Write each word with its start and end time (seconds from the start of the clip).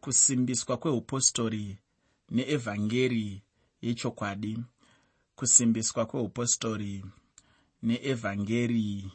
kusimbiswa 0.00 0.76
kweupostori 0.76 1.78
neevhangeri 2.30 3.42
yechokwadi 3.82 4.58
kusimbiswa 5.36 6.06
kweupostori 6.06 7.04
neevhangeri 7.82 9.10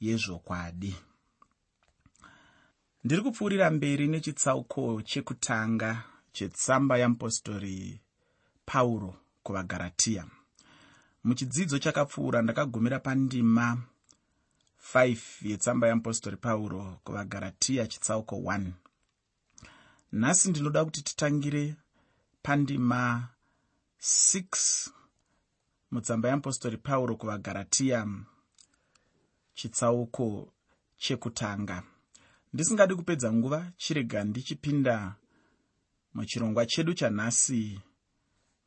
yezvokwadi. 0.00 0.96
Ndiri 3.04 3.22
kupfuurira 3.22 3.70
mberi 3.70 4.06
nechitsauko 4.08 5.02
chekutanga 5.02 6.04
chetsamba 6.32 6.98
yamupostori 6.98 8.00
pauro 8.66 9.14
kuvagaratiya 9.42 10.26
muchidzidzo 11.24 11.78
chakapfuura 11.78 12.42
ndakagumira 12.42 12.98
pandima 13.00 13.82
5 14.94 15.16
yetsamba 15.42 15.88
yamupostori 15.88 16.36
pauro 16.36 17.00
kuvagaratiya 17.04 17.86
chitsauko 17.86 18.36
1 18.36 18.70
nhasi 20.16 20.50
ndinoda 20.50 20.84
kuti 20.84 21.02
titangire 21.02 21.74
pandima 22.42 23.28
6 24.00 24.90
mutsamba 25.90 26.28
yamupostori 26.28 26.76
pauro 26.76 27.16
kuvagaratiya 27.16 28.08
chitsauko 29.54 30.52
chekutanga. 30.96 31.82
Ndisingadi 32.52 32.94
kupedza 32.94 33.32
nguva 33.32 33.72
chirega 33.76 34.24
ndichipinda 34.24 35.14
muchirongwa 36.14 36.66
chedu 36.66 36.94
chanhasi 36.94 37.80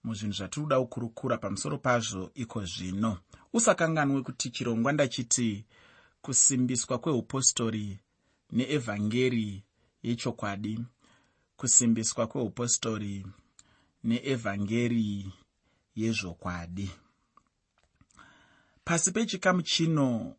muzvinhu 0.04 0.34
zvatiri 0.34 0.64
kuda 0.64 0.80
kukurukura 0.80 1.38
pamusoro 1.38 1.78
pazvo 1.78 2.32
iko 2.34 2.66
zvino. 2.66 3.18
Usakanganwe 3.54 4.22
kuti 4.24 4.50
chirongwa 4.50 4.92
ndachiti 4.92 5.66
kusimbiswa 6.22 6.98
kweupostori 7.00 8.00
neevhangeri 8.52 9.64
yechokwadi 10.04 10.80
kusimbiswa 11.60 12.28
kweupostori 12.28 13.28
neevhangeri 14.04 15.34
yezvokwadi. 15.96 16.92
Pasi 18.86 19.12
pechikamu 19.12 19.62
chino 19.62 20.36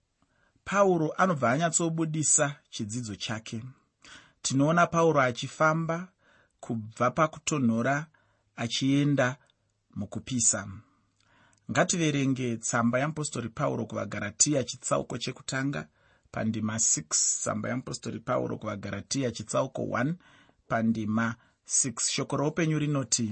pauro 0.64 1.12
anobva 1.17 1.50
anyatsobudisa 1.50 2.56
chidzidzo 2.70 3.17
chake. 3.17 3.62
Tinoona 4.42 4.86
pauro 4.86 5.20
achifamba 5.20 6.09
kubva 6.61 7.11
pakutonhora 7.11 8.06
achienda 8.56 9.37
mukupisa. 9.94 10.69
Ngativerenge 11.70 12.56
tsamba 12.56 12.98
yeapostori 12.98 13.48
pauro 13.48 13.87
kuvagaratiya 13.87 14.64
chitsauko 14.64 15.19
chekutanga 15.19 15.89
pandima 16.33 16.75
6 16.75 17.03
tsamba 17.09 17.69
yeapostori 17.69 18.20
pauro 18.20 18.56
kuvagaratiya 18.59 19.31
chitsauko 19.31 19.83
1 19.83 20.14
pandima. 20.70 21.26
6 21.66 22.10
shoko 22.14 22.36
roupenyu 22.36 22.78
rinoti 22.78 23.28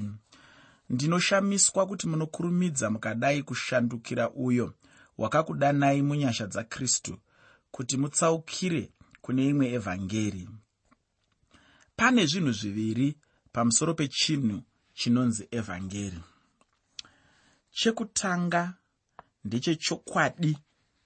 ndinoshamiswa 0.91 1.87
kuti 1.87 2.05
munokurumidza 2.09 2.91
mukadai 2.91 3.43
kushandukira 3.43 4.31
uyo 4.31 4.75
wakakudanai 5.19 6.03
munyasha 6.03 6.47
dzakristu 6.47 7.19
kuti 7.71 7.97
mutsaukire 7.97 8.83
kune 9.23 9.49
imwe 9.49 9.67
evhangeri. 9.77 10.49
Pane 11.97 12.27
zvinhu 12.31 12.53
zviviri 12.53 13.09
pamusoro 13.53 13.95
pechinhu 13.95 14.63
chinonzi 14.95 15.49
evhangeri. 15.59 16.21
Chekutanga 17.71 18.63
ndechechokwadi 19.45 20.59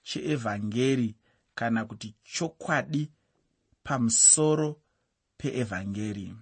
cheevhangeri 0.03 1.15
kana 1.55 1.85
kuti 1.85 2.15
chokwadi 2.23 3.11
pamusoro 3.83 4.82
peevhangeri. 5.43 6.35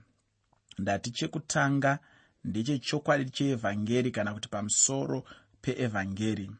Ndati 0.77 1.11
chekutanga 1.11 1.99
ndechechokwadi 2.43 3.29
cheevhangeri 3.29 4.11
kana 4.11 4.33
kuti 4.33 4.49
pamusoro 4.49 5.23
peevhangeri. 5.61 6.51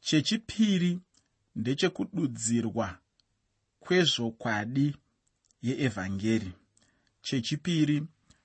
Chechipiri 0.00 1.00
ndechekududzirwa 1.56 2.98
kwezvokwadi 3.80 4.96
yeevhangeri. 5.62 6.52
Chechipiri 7.22 8.02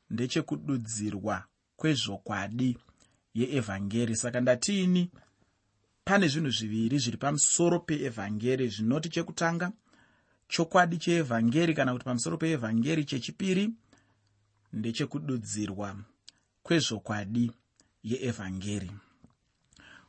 ndechekududzirwa 0.10 1.46
kwezvokwadi 1.76 2.78
yeevhangeri. 3.34 4.16
Saka 4.16 4.42
ndatiini 4.42 5.12
pane 6.04 6.28
zvinhu 6.28 6.50
zviviri 6.50 7.00
zviri 7.00 7.18
pamusoro 7.18 7.80
peevhangeri 7.80 8.68
zvinoti 8.68 9.10
chekutanga 9.10 9.72
chokwadi 10.48 10.98
cheevhangeri 10.98 11.74
kana 11.74 11.94
kuti 11.94 12.06
pamusoro 12.06 12.38
peevhangeri 12.38 13.06
chechipiri 13.06 13.70
ndechekududzirwa 14.74 15.96
kwezvokwadi 16.64 17.52
yeevhangeri. 18.04 18.92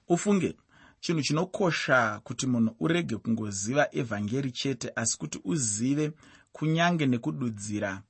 Ufunge 0.08 0.56
chinhu 1.00 1.22
chinokosha 1.22 2.20
kuti 2.24 2.46
munhu 2.46 2.76
urege 2.80 3.16
kungoziva 3.16 3.88
evhangeri 3.94 4.50
chete 4.52 4.92
asi 4.96 5.18
kuti 5.18 5.40
uzive 5.44 6.12
kunyange 6.52 7.06
nekududzira 7.06 8.02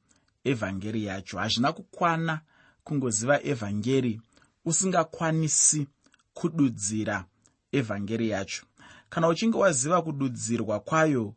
evhangeri 0.45 1.05
yacho. 1.05 1.39
Hazvina 1.39 1.73
kukwana 1.73 2.41
kungoziva 2.85 3.43
evhangeri 3.43 4.21
usingakwanisi 4.65 5.89
kududzira 6.35 7.25
evhangeri 7.73 8.29
yacho. 8.29 8.67
Kana 9.09 9.29
uchinge 9.29 9.59
waziva 9.59 10.03
kududzirwa 10.03 10.81
kwayo 10.81 11.35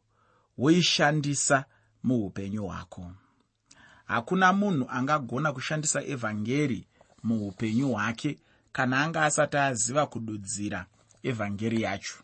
woishandisa 0.60 1.66
muupenyu 2.04 2.64
hwako. 2.66 3.12
Hakuna 4.06 4.54
munhu 4.54 4.86
angagona 4.90 5.54
kushandisa 5.54 6.04
evhangeri 6.04 6.88
muupenyu 7.24 7.92
hwake 7.92 8.40
kana 8.72 9.02
anga 9.04 9.26
asati 9.26 9.58
aziva 9.58 10.06
kududzira 10.06 10.86
evhangeri 11.24 11.82
yacho. 11.82 12.16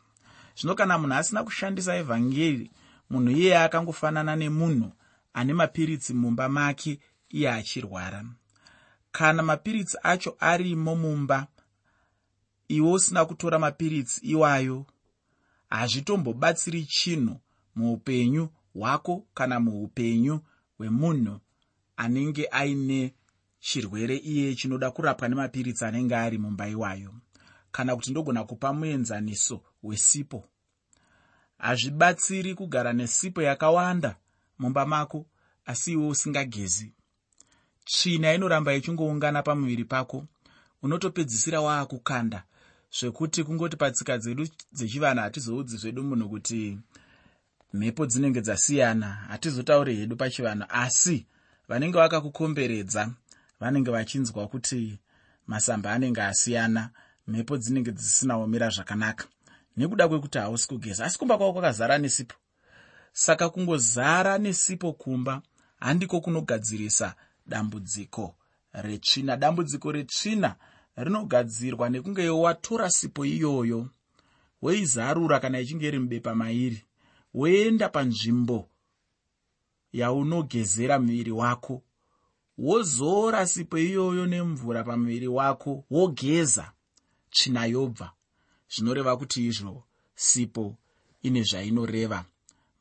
Zvino 0.58 0.76
kana 0.76 0.98
munhu 0.98 1.14
asina 1.16 1.44
kushandisa 1.44 1.96
evhangeri 1.96 2.72
munhu 3.10 3.32
iyeye 3.32 3.58
akangofanana 3.58 4.36
nemunhu 4.36 4.92
ane 5.34 5.54
mapiritsi 5.54 6.14
mumba 6.14 6.50
make 6.50 7.00
iye 7.30 7.52
achirwara. 7.52 8.26
Kana 9.12 9.44
mapiritsi 9.44 9.98
acho 10.04 10.36
arimo 10.40 10.96
mumba 10.96 11.48
iwe 12.68 12.92
usina 12.92 13.26
kutora 13.26 13.60
mapiritsi 13.60 14.26
iwayo 14.26 14.86
hazvitombobatsiri 15.70 16.86
chinhu 16.86 17.40
muupenyu 17.76 18.50
hwako 18.74 19.28
kana 19.34 19.60
muupenyu 19.60 20.40
hwemunhu 20.78 21.40
anenge 21.98 22.48
aine 22.52 23.14
chirwere 23.60 24.18
iye 24.18 24.56
chinoda 24.56 24.92
kurapwa 24.92 25.28
nemapiritsi 25.30 25.86
anenge 25.86 26.16
ari 26.16 26.38
mumba 26.38 26.68
iwayo 26.70 27.14
kana 27.76 27.96
kuti 27.96 28.12
ndogona 28.12 28.44
kupa 28.44 28.74
muenzaniso 28.74 29.62
wesipo. 29.84 30.50
Hazvibatsiri 31.58 32.56
kugara 32.56 32.94
nesipo 32.94 33.42
yakawanda 33.42 34.16
mumba 34.60 34.86
mako 34.86 35.26
asi 35.66 35.92
iwe 35.92 36.08
usingagezi. 36.08 36.94
Tsvina 37.86 38.34
inoramba 38.34 38.74
ichingoungana 38.74 39.44
pamuviri 39.44 39.86
pako. 39.86 40.26
Unotopedzisira 40.82 41.62
waakukanda 41.62 42.44
zvekuti 43.00 43.44
kungoti 43.44 43.78
patsika 43.78 44.18
dzedu 44.18 44.48
dzechivanhu 44.72 45.22
hatizoudzi 45.22 45.78
zvedu 45.78 46.04
munhu 46.04 46.30
kuti 46.30 46.80
mhepo 47.74 48.06
dzinenge 48.06 48.42
dzasiyana 48.42 49.08
hatizotauri 49.08 49.96
hedu 49.96 50.16
pachivanhu 50.16 50.66
asi 50.70 51.26
vanenge 51.68 51.98
vakakukomberedza 51.98 53.12
vanenge 53.60 53.92
vachinzwa 53.92 54.48
kuti 54.48 55.00
masamba 55.48 55.92
anenge 55.92 56.22
asiyana 56.22 56.90
mhepo 57.28 57.58
dzinenge 57.58 57.92
dzisinaomira 57.92 58.70
zvakanaka. 58.70 59.26
Nekuda 59.78 60.08
kwekuti 60.08 60.38
hausi 60.38 60.68
kugeza 60.68 61.06
asi 61.06 61.18
kumba 61.20 61.38
kwako 61.38 61.54
kwakazara 61.54 61.98
nesipo. 61.98 62.36
Saka 63.14 63.50
kungozara 63.50 64.38
nesipo 64.38 64.94
kumba 64.94 65.42
handiko 65.80 66.22
kunogadzirisa 66.22 67.16
dambudziko 67.48 68.36
retsvina. 68.74 69.38
Dambudziko 69.38 69.92
retsvina 69.92 70.56
rinogadzirwa 70.98 71.90
nekunge 71.90 72.30
watora 72.30 72.90
sipo 72.90 73.26
iyoyo 73.26 73.90
woizarura 74.62 75.40
kana 75.40 75.60
ichinge 75.60 75.88
iri 75.88 76.00
mubepa 76.00 76.36
mairi 76.36 76.84
woenda 77.36 77.90
panzvimbo 77.90 78.70
yaunogezera 79.94 81.00
muviri 81.00 81.32
wako 81.32 81.82
wozora 82.58 83.48
sipo 83.48 83.78
iyoyo 83.78 84.26
nemvura 84.26 84.84
pamuviri 84.84 85.28
wako 85.28 85.84
wogeza 85.92 86.72
tsvina 87.32 87.66
yobva. 87.66 88.12
Zvinoreva 88.70 89.18
kuti 89.18 89.48
izvo 89.48 89.84
sipo 90.16 90.76
ine 91.22 91.44
zvainoreva 91.44 92.26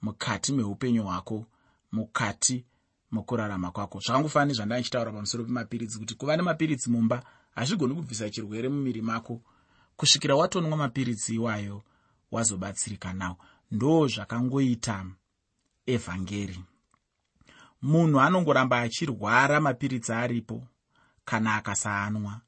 mukati 0.02 0.52
meupenyu 0.52 1.02
hwako 1.02 1.46
mukati 1.92 2.64
mukurarama 3.10 3.70
kwako. 3.70 4.00
Zvakangofanana 4.00 4.48
nezvandanga 4.48 4.80
ndichitaura 4.80 5.12
pamusoro 5.12 5.44
pemapiritsi 5.44 5.98
kuti 5.98 6.14
kuva 6.14 6.36
nemapiritsi 6.36 6.90
mumba 6.90 7.22
hazvigoni 7.54 7.94
kubvisa 7.94 8.30
chirwere 8.30 8.68
mumiri 8.68 9.02
mako. 9.02 9.40
Kusvikira 9.96 10.36
watonwa 10.36 10.76
mapiritsi 10.76 11.34
iwayo 11.34 11.82
wazobatsirika 12.30 13.12
nawo 13.12 13.36
ndo 13.74 14.08
zvakangoita 14.08 15.06
evhangeri. 15.86 16.60
Munhu 17.82 18.20
anongoramba 18.20 18.78
achirwara 18.80 19.60
mapiritsi 19.60 20.12
aripo 20.12 20.66
kana 21.24 21.54
akasaanwa. 21.54 22.40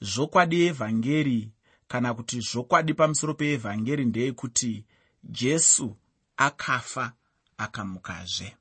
Zvokwadi 0.00 0.62
evhangeri 0.68 1.50
kana 1.88 2.14
kuti 2.14 2.40
zvokwadi 2.40 2.94
pamusoro 2.94 3.34
peevhangeri 3.34 4.04
ndeyekuti 4.04 4.84
jesu 5.24 5.96
akafa 6.36 7.12
akamukazve. 7.58 8.56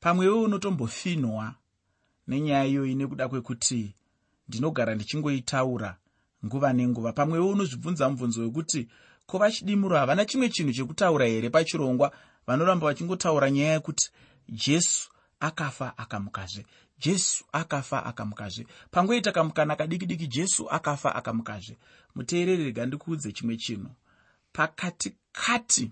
Pamwewo 0.00 0.42
unotombofinhwa 0.42 1.54
nenyaya 2.28 2.64
iyoyi 2.66 2.94
nekuda 2.94 3.28
kwekuti 3.28 3.94
ndinogara 4.48 4.94
ndichingoitaura 4.94 5.96
nguva 6.44 6.72
nenguva. 6.72 7.12
Pamwewo 7.12 7.48
unozvibvunza 7.50 8.08
mubvunzo 8.10 8.42
wekuti 8.42 8.88
ko 9.26 9.38
vachidimuro 9.38 9.96
havana 9.96 10.24
chimwe 10.24 10.48
chinhu 10.48 10.72
chekutaura 10.72 11.26
here 11.26 11.50
pachirongwa? 11.50 12.12
Vanoramba 12.46 12.86
vachingotaura 12.86 13.50
nyaya 13.50 13.72
yekuti 13.72 14.10
jesu 14.48 15.10
akafa 15.40 15.98
akamukazve. 15.98 16.66
Jesu 16.98 17.44
akafa 17.52 18.06
akamukazve. 18.06 18.66
Pangoita 18.90 19.32
kamukana 19.32 19.76
kadiki 19.76 20.06
diki 20.06 20.26
jesu 20.26 20.70
akafa 20.70 21.14
akamukazve. 21.14 21.76
Muteereri 22.14 22.64
rega 22.64 22.86
ndikuudze 22.86 23.32
chimwe 23.32 23.56
chinhu. 23.56 23.90
Pakatikati 24.52 25.90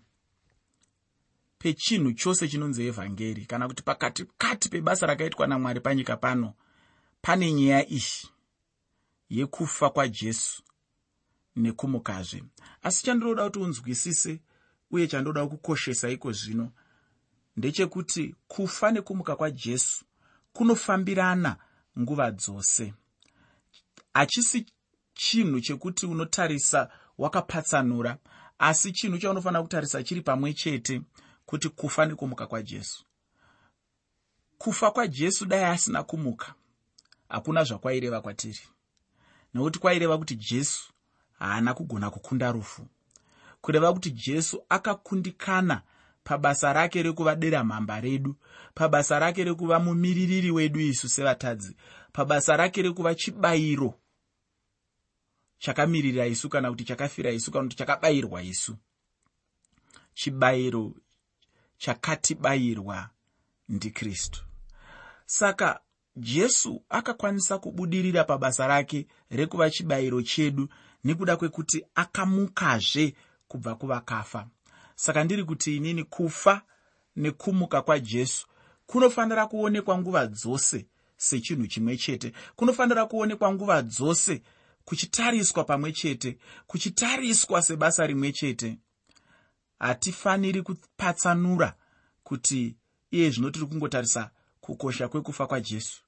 pechinhu 1.58 2.12
chose 2.12 2.48
chinonzi 2.48 2.86
evhangeri 2.86 3.46
kana 3.46 3.68
kuti 3.68 3.82
pakatikati 3.82 4.68
pebasa 4.68 5.06
rakaitwa 5.06 5.46
namwari 5.46 5.80
panyika 5.80 6.16
pano 6.16 6.54
pane 7.22 7.52
nyaya 7.52 7.88
iyi 7.88 8.28
yekufa 9.30 9.90
kwajesu 9.90 10.62
nekumukazve. 11.56 12.44
Asi 12.82 13.04
chandinoda 13.04 13.44
kuti 13.44 13.58
unzwisise 13.58 14.40
uye 14.90 15.06
chandoda 15.06 15.46
kukoshesa 15.46 16.08
iko 16.10 16.32
zvino. 16.32 16.72
Ndechekuti 17.56 18.34
kufa 18.48 18.90
nekumuka 18.90 19.36
kwajesu 19.36 20.04
kunofambirana 20.52 21.56
nguva 21.98 22.30
dzose. 22.30 22.94
Hachisi 24.14 24.66
chinhu 25.14 25.60
chekuti 25.60 26.06
unotarisa 26.06 26.90
wakapatsanura 27.18 28.18
asi 28.58 28.92
chinhu 28.92 29.18
chaunofanira 29.18 29.62
kutarisa 29.62 30.02
chiri 30.02 30.20
pamwe 30.20 30.52
chete 30.54 31.02
kuti 31.46 31.68
kufa 31.68 32.06
nekumuka 32.06 32.46
kwajesu 32.46 33.04
kufa 34.58 34.90
kwajesu 34.90 35.46
dai 35.46 35.64
asina 35.64 36.02
kumuka 36.02 36.54
hakuna 37.28 37.64
zvakwaireva 37.64 38.20
kwatiri. 38.20 38.60
Nekuti 39.54 39.78
kwaireva 39.78 40.18
kuti 40.18 40.36
jesu 40.36 40.92
haana 41.42 41.74
kugona 41.74 42.10
kukunda 42.10 42.52
rufu. 42.52 42.86
Kureva 43.60 43.92
kuti 43.92 44.10
jesu 44.10 44.64
akakundikana 44.68 45.82
pabasa 46.24 46.72
rake 46.72 47.02
rekuva 47.02 47.34
dera 47.36 47.64
mhamba 47.64 48.00
redu 48.00 48.36
pabasa 48.74 49.18
rake 49.18 49.44
rekuva 49.44 49.78
mumiririri 49.78 50.50
wedu 50.50 50.80
isu 50.80 51.08
sevatadzi 51.08 51.76
pabasa 52.12 52.56
rake 52.56 52.82
rekuva 52.82 53.14
chibayiro 53.14 53.94
chakamirira 55.58 56.26
isu 56.26 56.48
kana 56.48 56.70
kuti 56.70 56.84
chakafira 56.84 57.30
isu 57.30 57.50
kana 57.50 57.64
kuti 57.64 57.76
chakabayirwa 57.76 58.42
isu. 58.42 58.76
Chibayiro 60.14 60.94
chakatibayirwa 61.78 63.10
ndikristu. 63.68 64.44
Saka 65.26 65.80
jesu 66.16 66.82
akakwanisa 66.88 67.58
kubudirira 67.58 68.24
pabasa 68.24 68.66
rake 68.66 69.06
rekuva 69.30 69.70
chibayiro 69.70 70.22
chedu 70.22 70.68
nekuda 71.04 71.36
kwekuti 71.36 71.84
akamukazve 71.94 73.14
kubva 73.48 73.74
kuvakafa. 73.74 74.46
Saka 74.94 75.24
ndiri 75.24 75.44
kuti 75.44 75.76
inini 75.76 76.04
kufa 76.04 76.62
nekumuka 77.16 77.82
kwajesu 77.82 78.46
kunofanira 78.86 79.46
kuonekwa 79.46 79.98
nguva 79.98 80.26
dzose 80.26 80.86
sechinhu 81.16 81.66
chimwe 81.66 81.96
chete. 81.96 82.32
Kunofanira 82.56 83.06
kuonekwa 83.06 83.52
nguva 83.52 83.82
dzose 83.82 84.42
kuchitariswa 84.84 85.64
pamwe 85.64 85.92
chete 85.92 86.38
kuchitariswa 86.66 87.62
sebasa 87.62 88.06
rimwe 88.06 88.32
chete. 88.32 88.78
Hatifaniri 89.78 90.62
kupatsanura 90.62 91.74
kuti 92.24 92.76
iye 93.10 93.30
zvino 93.30 93.50
tiri 93.50 93.66
kungotarisa 93.66 94.30
kukosha 94.60 95.08
kwekufa 95.08 95.46
kwajesu 95.46 96.02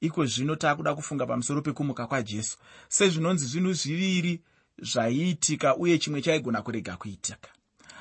iko 0.00 0.26
zvino 0.26 0.56
taakuda 0.56 0.94
kufunga 0.94 1.26
pamusoro 1.26 1.62
pekumuka 1.62 2.06
kwajesu. 2.06 2.58
Sezvinonzi 2.88 3.46
zvinhu 3.46 3.72
zviviri 3.72 4.42
zvaiitika 4.78 5.76
uye 5.76 5.98
chimwe 5.98 6.22
chaigona 6.22 6.62
kurega 6.62 6.96
kuitika. 6.96 7.50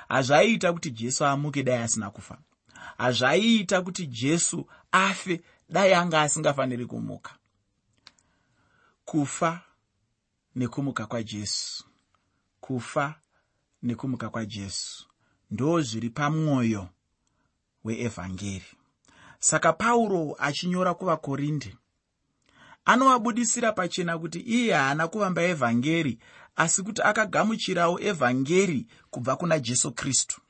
Hazvaiita 0.08 0.74
kuti 0.74 0.92
jesu 0.92 1.26
amuke 1.26 1.64
dai 1.64 1.78
asina 1.78 2.10
kufa. 2.10 2.38
Hazvaiita 2.98 3.82
kuti 3.82 4.08
jesu 4.08 4.68
afe 4.92 5.42
dai 5.70 5.94
anga 5.94 6.22
asingafaniri 6.22 6.86
kumuka. 6.86 7.32
Kufa 9.06 9.62
nekumuka 10.56 11.06
kwajesu. 11.06 11.86
Kufa 12.62 13.16
nekumuka 13.84 14.30
kwajesu. 14.30 15.06
Ndo 15.52 15.82
zviri 15.82 16.10
pamwoyo 16.10 16.90
weevhangeri. 17.84 18.66
Saka 19.40 19.74
pauro 19.74 20.36
achinyora 20.40 20.94
kuvakorinde 20.94 21.78
anovabudisira 22.86 23.72
pachena 23.72 24.18
kuti 24.18 24.40
iye 24.40 24.74
haana 24.74 25.08
kuvamba 25.08 25.42
evhangeri 25.44 26.20
asi 26.56 26.84
kuti 26.84 27.02
akagamuchirawo 27.02 28.00
evhangeri 28.02 28.88
kubva 29.12 29.36
kuna 29.36 29.60
jesu 29.60 29.92
kristu. 29.92 30.42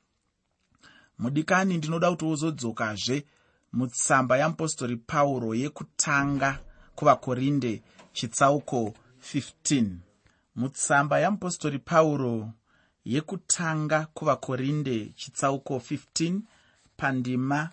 Mudikani 1.20 1.78
ndinoda 1.78 2.12
kuti 2.12 2.26
uzodzokazve 2.26 3.26
mutsamba 3.74 4.38
yamupostori 4.38 4.98
pauro 4.98 5.56
yekutanga 5.56 6.60
kuvakorinde 6.96 7.84
chitsauko 8.14 8.94
15 9.34 9.86
mutsamba 10.56 11.20
yamupostori 11.20 11.80
pauro 11.80 12.52
yekutanga 13.06 14.08
kuvakorinde 14.14 15.14
chitsauko 15.16 15.78
15 15.78 16.40
pandima 16.98 17.70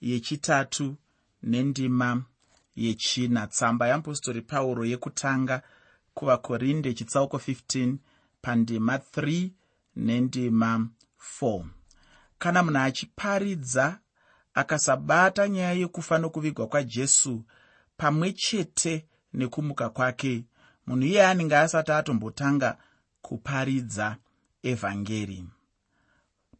yechitatu 0.00 0.96
nendima 1.42 2.22
yechina. 2.76 3.46
Tsamba 3.46 3.88
yamupostori 3.88 4.42
pauro 4.42 4.84
yekutanga 4.84 5.62
kuvakorinde 6.14 6.94
chitsauko 6.94 7.36
15 7.36 7.96
pandima 8.42 8.96
3 8.96 9.50
nendima 9.96 10.88
4 11.40 11.64
kana 12.38 12.62
munhu 12.62 12.78
achiparidza 12.78 13.98
akasabata 14.54 15.48
nyaya 15.48 15.72
yekufa 15.72 16.18
nokuvigwa 16.18 16.66
kwajesu 16.66 17.44
pamwe 17.96 18.32
chete 18.32 19.06
nekumuka 19.32 19.88
kwake 19.88 20.44
munhu 20.86 21.06
iye 21.06 21.26
anenge 21.26 21.56
asati 21.56 21.92
atombotanga 21.92 22.78
kuparidza 23.22 24.16
evhangeri 24.62 25.44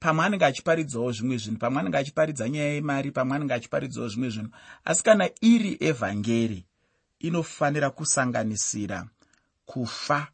pamwe 0.04 0.25
anenge 0.25 0.44
achiparidzawo 0.44 1.12
zvimwe 1.12 1.37
zvinhu 1.38 1.58
pamwe 1.58 1.80
anenge 1.80 1.99
achiparidza 1.99 2.49
nyaya 2.49 2.75
yemari 2.75 3.11
pamwe 3.11 3.37
anenge 3.37 3.54
achiparidzawo 3.54 4.08
zvimwe 4.08 4.30
zvinhu. 4.30 4.50
Asi 4.84 5.02
kana 5.02 5.30
iri 5.40 5.76
evhangeri 5.80 6.64
inofanira 7.18 7.90
kusanganisira 7.90 9.08
kufa 9.66 10.28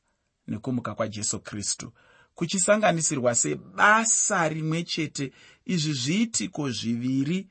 nekumuka 0.49 0.95
kwajesu 0.95 1.41
kristu. 1.41 1.93
Kuchisanganisirwa 2.35 3.35
sebasa 3.35 4.49
rimwe 4.49 4.83
chete 4.83 5.33
izvi 5.65 5.93
zviitiko 5.93 6.71
zviviri 6.71 7.49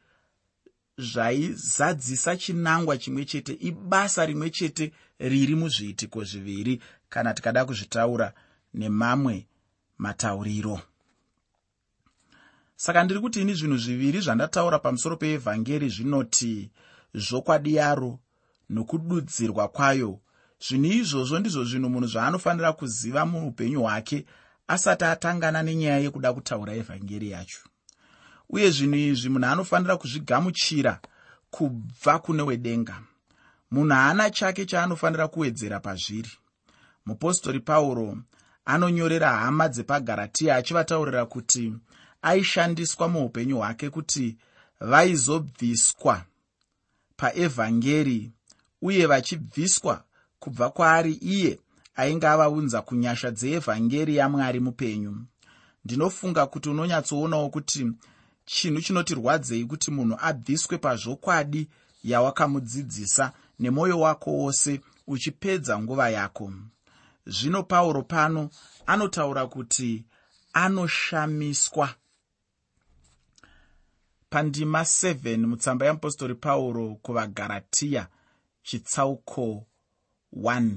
zvaizadzisa 0.97 2.38
chinangwa 2.38 2.97
chimwe 2.97 3.25
chete 3.25 3.53
ibasa 3.59 4.25
rimwe 4.25 4.49
chete 4.49 4.91
riri 5.19 5.55
muzviitiko 5.55 6.23
zviviri. 6.23 6.81
Kana 7.09 7.33
tikada 7.33 7.65
kuzvitaura 7.65 8.33
nemamwe 8.73 9.47
matauriro 9.97 10.81
saka 12.81 13.03
ndiri 13.03 13.19
kuti 13.19 13.41
ini 13.41 13.53
zvinhu 13.53 13.77
zviviri 13.77 14.21
zvandataura 14.21 14.79
pamusoro 14.79 15.17
peevhangeri 15.17 15.89
zvinoti 15.89 16.71
zvokwadi 17.13 17.75
yaro 17.75 18.19
nokududzirwa 18.69 19.67
kwayo. 19.67 20.19
Zvinhu 20.67 20.93
izvozvo 20.93 21.39
ndizvo 21.39 21.63
zvinhu 21.63 21.89
munhu 21.89 22.07
zvaanofanira 22.07 22.74
kuziva 22.74 23.25
muupenyu 23.25 23.81
hwake 23.81 24.25
asati 24.67 25.05
atangana 25.05 25.63
nenyaya 25.63 26.00
yekuda 26.00 26.33
kutaura 26.33 26.74
evhangeri 26.74 27.31
yacho. 27.31 27.59
Uye 28.50 28.71
zvinhu 28.71 28.95
izvi 28.95 29.29
munhu 29.29 29.48
anofanira 29.48 29.98
kuzvigamuchira 29.98 31.00
kubva 31.51 32.19
kune 32.19 32.43
wedenga. 32.43 32.95
Munhu 33.71 33.93
haana 33.93 34.29
chake 34.29 34.65
chaanofanira 34.65 35.27
kuwedzera 35.27 35.79
pazviri. 35.79 36.31
Mupostori 37.05 37.59
pauro 37.59 38.17
anonyorera 38.65 39.29
hama 39.29 39.67
dzepagaratiya 39.67 40.55
achivataurira 40.55 41.25
kuti 41.25 41.74
aishandiswa 42.21 43.07
muupenyu 43.09 43.57
hwake 43.57 43.89
kuti 43.89 44.38
vaizobviswa 44.79 46.25
paevhangeri 47.17 48.31
uye 48.81 49.05
vachibviswa 49.05 50.03
kubva 50.39 50.69
kwaari 50.69 51.13
iye 51.13 51.59
ainge 51.95 52.27
avaunza 52.27 52.81
kunyasha 52.81 53.31
dzeevhangeri 53.31 54.15
yamwari 54.15 54.59
mupenyu. 54.59 55.25
Ndinofunga 55.85 56.45
kuti 56.45 56.69
unonyatsoonawo 56.69 57.49
kuti 57.49 57.91
chinhu 58.45 58.81
chinotirwadzei 58.81 59.65
kuti 59.65 59.91
munhu 59.91 60.17
abviswe 60.21 60.77
pazvokwadi 60.77 61.67
yawakamudzidzisa 62.03 63.31
nemwoyo 63.59 63.99
wako 63.99 64.31
wose 64.31 64.81
uchipedza 65.07 65.79
nguva 65.79 66.09
yako. 66.09 66.53
Zvino 67.25 67.63
pauro 67.63 68.01
pano 68.03 68.49
anotaura 68.85 69.47
kuti 69.47 70.05
anoshamiswa 70.53 71.95
pandima 74.29 74.81
7 74.81 75.38
mutsamba 75.38 75.86
yeapostori 75.86 76.36
pauro 76.36 76.95
kuvagaratiya 76.95 78.07
chitsauko 78.63 79.65
1 80.33 80.71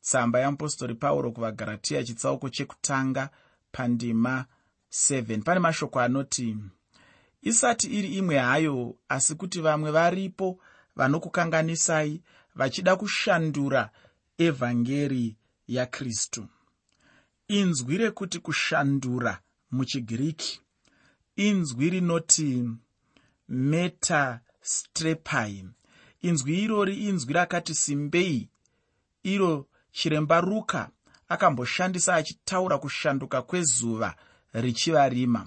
tsamba 0.00 0.38
yeapostori 0.40 0.94
pauro 0.94 1.32
kuvagaratiya 1.32 2.04
chitsauko 2.04 2.48
chekutanga 2.48 3.30
pandima 3.72 4.46
7 4.90 5.42
pane 5.42 5.60
mashoko 5.60 6.00
anoti 6.00 6.56
isati 7.42 7.86
iri 7.86 8.08
imwe 8.08 8.38
hayo 8.38 8.96
asi 9.08 9.34
kuti 9.34 9.60
vamwe 9.60 9.90
varipo 9.90 10.58
vanokukanganisai 10.96 12.22
vachida 12.54 12.96
kushandura 12.96 13.90
evhangeri 14.38 15.36
yakristu 15.68 16.46
inzwi 17.48 17.96
rekuti 17.98 18.38
kushandura 18.38 19.40
muchigiriki 19.70 20.60
inzwi 21.36 21.90
rinoti 21.90 22.68
metastrepai 23.48 25.64
inzwi 26.22 26.62
irori 26.62 26.94
inzwi 27.08 27.32
rakati 27.32 27.74
simbei. 27.74 28.48
Iro 29.22 29.66
chiremba 29.92 30.40
ruka 30.40 30.90
akamboshandisa 31.28 32.14
achitaura 32.14 32.78
kushanduka 32.78 33.42
kwezuva 33.42 34.14
richiva 34.52 35.08
rima 35.08 35.46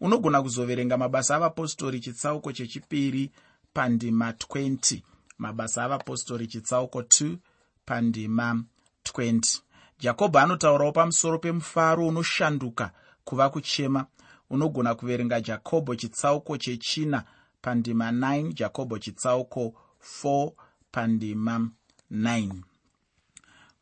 unogona 0.00 0.42
kuzoverenga 0.42 0.96
mabasa 0.96 1.36
avapostori 1.36 2.00
chitsauko 2.00 2.52
chechipiri 2.52 3.30
pandima 3.72 4.30
20 4.30 5.02
mabasa 5.38 5.84
avapostori 5.84 6.46
chitsauko 6.46 7.00
2 7.00 7.36
pandima 7.84 8.64
20 9.04 9.60
jakobho 10.00 10.38
anotaurawo 10.38 10.92
pamusoro 10.92 11.38
pemufaro 11.38 12.06
unoshanduka 12.06 12.90
kuva 13.24 13.50
kuchema 13.50 14.06
unogona 14.50 14.94
kuverenga 14.94 15.40
jakobho 15.40 15.94
chitsauko 15.94 16.56
chechina 16.56 17.24
pandima 17.62 18.10
9 18.10 18.52
jakobho 18.52 18.98
chitsauko 18.98 19.74
4 20.22 20.52
pandima 20.92 21.70
9 22.12 22.50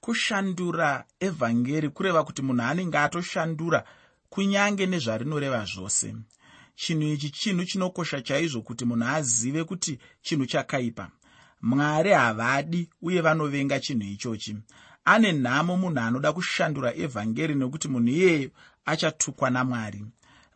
kushandura 0.01 1.05
evhangeri 1.21 1.89
kureva 1.91 2.25
kuti 2.25 2.43
munhu 2.43 2.63
anenge 2.63 2.99
atoshandura 2.99 3.85
kunyange 4.31 4.87
nezvarinoreva 4.87 5.65
zvose. 5.65 6.15
Chinhu 6.75 7.07
ichi 7.13 7.31
chinhu 7.31 7.65
chinokosha 7.65 8.21
chaizvo 8.23 8.63
kuti 8.63 8.85
munhu 8.85 9.07
azive 9.15 9.65
kuti 9.65 9.99
chinhu 10.23 10.47
chakaipa. 10.47 11.11
Mwari 11.63 12.13
havadi 12.13 12.91
uye 13.03 13.21
vanovenga 13.21 13.81
chinhu 13.81 14.07
ichochi. 14.15 14.57
Ane 15.05 15.33
nhamo 15.33 15.77
munhu 15.77 16.01
anoda 16.01 16.33
kushandura 16.33 16.95
evhangeri 16.95 17.55
nekuti 17.55 17.89
munhu 17.89 18.09
iyeyo 18.09 18.51
achatukwa 18.85 19.51
namwari 19.51 20.01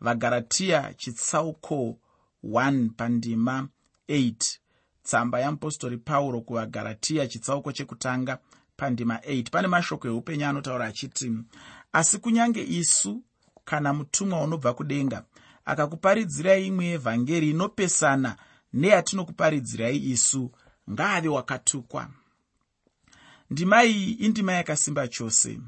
vagaratiya 0.03 0.93
chitsauko 0.93 1.97
1 2.43 2.89
pandima 2.89 3.67
8 4.09 4.57
tsamba 5.03 5.39
yeapostori 5.39 5.97
pauro 5.97 6.41
kuvagaratiya 6.41 7.27
chitsauko 7.27 7.71
chekutanga 7.71 8.37
pandima 8.77 9.15
8 9.17 9.49
pane 9.49 9.67
mashoko 9.67 10.07
eupenyu 10.07 10.45
anotaura 10.45 10.85
achiti 10.85 11.31
asi 11.93 12.17
kunyange 12.17 12.63
isu 12.63 13.23
kana 13.65 13.93
mutumwa 13.93 14.41
unobva 14.41 14.73
kudenga 14.73 15.23
akakuparidzirai 15.65 16.67
imwe 16.67 16.85
yevhangeri 16.85 17.49
inopesana 17.49 18.35
neyatinokuparidzirai 18.73 19.97
isu 19.97 20.51
ngaave 20.91 21.29
wakatukwa. 21.29 22.09
Ndima 23.49 23.83
iyi 23.83 24.11
indima 24.11 24.53
yakasimba 24.53 25.07
chose. 25.07 25.59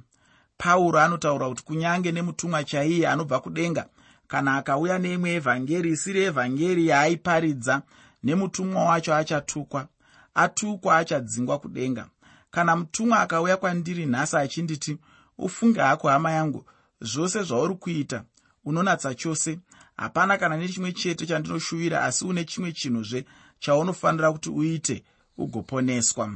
Pauro 0.58 1.00
anotaura 1.00 1.50
kuti 1.50 1.64
kunyange 1.64 2.12
nemutumwa 2.12 2.64
chaiye 2.64 3.08
anobva 3.08 3.40
kudenga 3.40 3.90
kana 4.28 4.56
akauya 4.58 4.98
neimwe 5.00 5.34
evhangeri 5.34 5.90
isiri 5.90 6.24
evhangeri 6.24 6.88
yaaiparidza 6.88 7.82
nemutumwa 8.24 8.86
wacho 8.86 9.16
achatukwa. 9.16 9.88
Atukwa 10.36 10.98
achadzingwa 10.98 11.60
kudenga. 11.60 12.08
Kana 12.52 12.76
mutumwa 12.76 13.20
akauya 13.20 13.58
kwandiri 13.58 14.06
nhasi 14.06 14.38
achinditi 14.38 14.98
ufunge 15.38 15.80
hako 15.82 16.08
hama 16.10 16.32
yangu 16.32 16.66
zvose 17.02 17.44
zvauri 17.44 17.76
kuita 17.76 18.24
unonatsa 18.66 19.14
chose. 19.16 19.60
Hapana 19.98 20.38
kana 20.38 20.58
nechimwe 20.58 20.92
chete 20.92 21.26
chandinoshuvira 21.26 22.04
asi 22.04 22.26
une 22.26 22.44
chimwe 22.46 22.72
chinhuzve 22.72 23.26
chaunofanira 23.60 24.32
kuti 24.32 24.50
uite 24.50 25.04
ugoponeswa. 25.38 26.34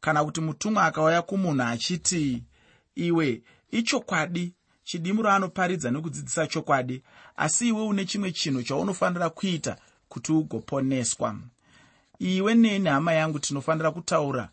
Kana 0.00 0.24
kuti 0.24 0.40
mutumwa 0.40 0.84
akauya 0.84 1.22
kumunhu 1.22 1.62
achiti 1.62 2.42
iwe 2.94 3.42
ichokwadi 3.70 4.54
chidimuro 4.86 5.30
anoparidza 5.30 5.90
nekudzidzisa 5.90 6.46
chokwadi 6.46 7.02
asi 7.36 7.68
iwe 7.68 7.82
une 7.82 8.04
chimwe 8.04 8.32
chinhu 8.32 8.62
chaunofanira 8.62 9.30
kuita 9.30 9.76
kuti 10.08 10.32
ugoponeswa. 10.32 11.36
Iwe 12.18 12.54
neni 12.54 12.88
hama 12.88 13.12
yangu 13.12 13.38
tinofanira 13.38 13.90
kutaura 13.90 14.48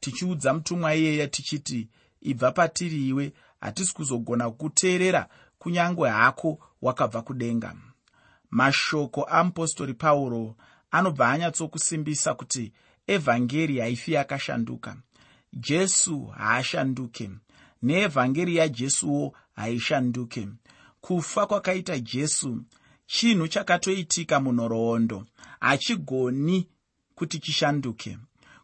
tichiudza 0.00 0.54
mutumwa 0.54 0.94
iyeya 0.94 1.26
tichiti 1.28 1.88
ibva 2.20 2.50
patiri 2.52 3.08
iwe 3.08 3.32
hatisi 3.60 3.94
kuzogona 3.94 4.50
kuteerera 4.50 5.28
kunyange 5.58 6.08
hako 6.08 6.58
wakabva 6.82 7.22
kudenga. 7.22 7.74
Mashoko 8.50 9.22
amupostori 9.24 9.94
pauro 9.94 10.56
anobva 10.90 11.28
anyatsokusimbisa 11.30 12.34
kuti 12.34 12.72
evhangeri 13.06 13.78
haifi 13.78 14.12
yakashanduka. 14.12 14.96
Jesu 15.52 16.26
haashanduke 16.26 17.30
neevhangeri 17.82 18.56
yajesuwo 18.56 19.36
haishanduke. 19.52 20.48
Kufa 21.00 21.46
kwakaita 21.46 21.98
jesu 21.98 22.62
chinhu 23.06 23.48
chakatoitika 23.48 24.40
munhoroondo 24.40 25.26
hachigoni 25.60 26.68
kuti 27.14 27.38
chishanduke. 27.38 28.18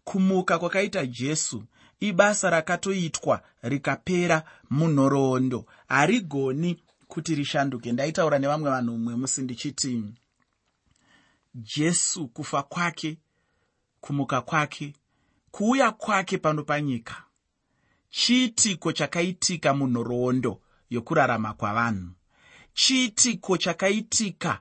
Kumuka 0.04 0.58
kwakaita 0.58 1.06
jesu 1.06 1.64
ibasa 2.00 2.50
rakatoitwa 2.50 3.42
rikapera 3.62 4.42
munhoroondo 4.70 5.66
harigoni 5.88 6.82
kuti 7.08 7.34
rishanduke. 7.34 7.92
Ndaitaura 7.92 8.38
nevamwe 8.38 8.70
vanhu 8.70 8.92
mumwe 8.92 9.16
musi 9.16 9.42
ndichiti 9.42 10.04
jesu 11.54 12.28
kufa 12.28 12.62
kwake 12.62 13.18
kumuka 14.00 14.40
kwake 14.40 14.92
kuuya 15.50 15.90
kwake 15.90 16.38
pano 16.38 16.62
panyika 16.64 17.22
chiitiko 18.10 18.92
chakaitika 18.92 19.74
munhoroondo 19.74 20.60
yokurarama 20.90 21.54
kwavanhu. 21.54 22.10
Chiitiko 22.74 23.56
chakaitika 23.56 24.60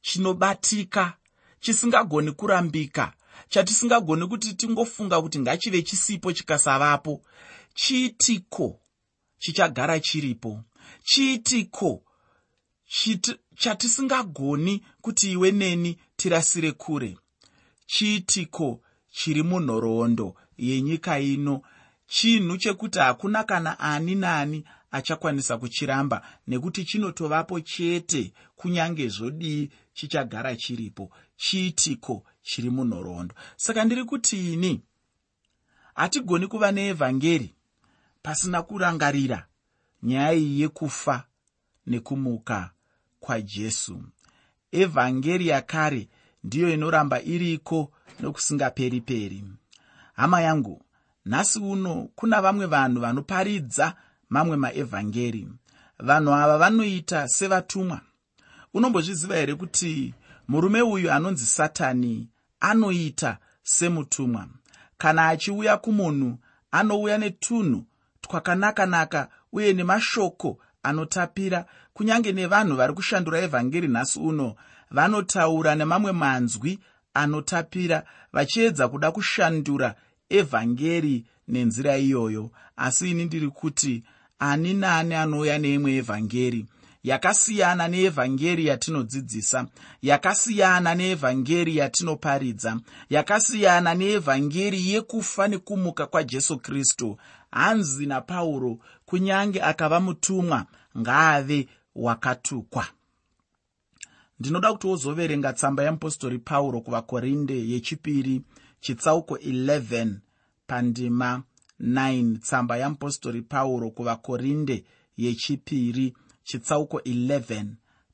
chinobatika 0.00 1.16
chisingagoni 1.60 2.32
kurambika 2.32 3.12
chatisingagoni 3.48 4.26
kuti 4.26 4.54
tingofunga 4.54 5.22
kuti 5.22 5.38
ngachive 5.38 5.82
chisipo 5.82 6.32
chikasavapo. 6.32 7.22
Chiitiko 7.74 8.80
chichagara 9.38 10.00
chiripo. 10.00 10.64
Chiitiko 11.04 12.02
chatisingagoni 13.56 14.82
kuti 15.00 15.32
iwe 15.32 15.50
neni 15.52 15.98
tirasire 16.16 16.72
kure. 16.72 17.18
Chiitiko 17.86 18.80
chiri 19.10 19.42
munhoroondo 19.42 20.34
yenyika 20.58 21.18
ino 21.20 21.62
chinhu 22.06 22.56
chekuti 22.56 22.98
hakuna 22.98 23.44
kana 23.44 23.78
ani 23.80 24.14
naani 24.14 24.64
achakwanisa 24.90 25.58
kuchiramba 25.58 26.26
nekuti 26.46 26.84
chinotovapo 26.84 27.60
chete 27.60 28.32
kunyange 28.56 29.08
zvodii 29.08 29.70
chichagara 29.94 30.56
chiripo 30.56 31.10
chiitiko 31.36 32.24
chiri 32.42 32.70
munhoroondo. 32.70 33.34
Saka 33.56 33.84
ndiri 33.84 34.04
kuti 34.04 34.52
ini 34.52 34.82
hatigoni 35.94 36.46
kuva 36.46 36.72
neevhangeri 36.72 37.54
pasina 38.22 38.62
kurangarira 38.62 39.46
nyaya 40.02 40.32
iyi 40.32 40.60
yekufa 40.60 41.24
nekumuka 41.86 42.70
kwajesu 43.20 44.02
evhangeri 44.72 45.46
yakare 45.48 46.08
ndiyo 46.44 46.70
inoramba 46.74 47.22
iriko 47.22 47.92
nokusingaperi-peri. 48.20 49.44
Hama 50.12 50.40
yangu 50.40 50.83
nhasi 51.24 51.58
uno 51.58 52.08
kuna 52.14 52.42
vamwe 52.42 52.66
vanhu 52.66 53.00
vanoparidza 53.00 53.94
mamwe 54.28 54.56
maevhangeri. 54.56 55.48
Vanhu 55.98 56.34
ava 56.34 56.58
vanoita 56.58 57.28
sevatumwa. 57.28 58.00
Unombozviziva 58.74 59.36
here 59.36 59.54
kuti 59.54 60.14
murume 60.48 60.82
uyu 60.82 61.12
anonzi 61.12 61.46
satani 61.46 62.28
anoita 62.60 63.38
semutumwa? 63.62 64.48
Kana 64.98 65.28
achiuya 65.28 65.76
kumunhu 65.76 66.38
anouya 66.70 67.18
netunhu 67.18 67.84
twakanaka-naka 68.20 69.28
uye 69.52 69.72
nemashoko 69.72 70.58
anotapira. 70.82 71.64
Kunyange 71.94 72.32
nevanhu 72.32 72.76
vari 72.76 72.92
kushandura 72.92 73.38
evhangeri 73.38 73.88
nhasi 73.88 74.18
uno 74.18 74.56
vanotaura 74.90 75.74
nemamwe 75.74 76.12
manzwi 76.12 76.78
anotapira 77.14 78.04
vachiedza 78.32 78.88
kuda 78.88 79.12
kushandura 79.12 79.94
evhangeri 80.28 81.24
nenzira 81.48 81.98
iyoyo. 81.98 82.50
Asi 82.76 83.10
ini 83.10 83.24
ndiri 83.24 83.48
kuti 83.48 84.02
ani 84.38 84.74
naani 84.74 85.14
anouya 85.14 85.58
neimwe 85.58 85.96
evhangeri? 85.96 86.66
Yakasiyana 87.04 87.88
neevhangeri 87.88 88.66
yatinodzidzisa 88.66 89.66
yakasiyana 90.02 90.94
neevhangeri 90.94 91.76
yatinoparidza 91.76 92.80
yakasiyana 93.10 93.94
neevhangeri 93.94 94.88
yekufa 94.90 95.48
nekumuka 95.48 96.06
kwajesu 96.06 96.58
kristu. 96.58 97.16
Hanzi 97.50 98.06
napauro 98.06 98.78
kunyange 99.06 99.62
akava 99.62 100.00
mutumwa 100.00 100.66
ngaave 100.98 101.68
wakatukwa. 101.94 102.86
Ndinoda 104.40 104.72
kuti 104.72 104.86
wozoverenga 104.86 105.52
tsamba 105.52 105.82
yeapostori 105.82 106.38
pauro 106.38 106.80
kuvakorinde 106.80 107.68
yechipiri 107.68 108.42
chitsauko 108.84 109.36
11 109.36 110.14
pandima 110.66 111.42
9 111.80 112.38
tsamba 112.38 112.76
yeapostori 112.76 113.42
pauro 113.42 113.90
kuvakorinde 113.90 114.84
yechipiri. 115.16 116.16
Chitsauko 116.44 116.98
11 116.98 117.66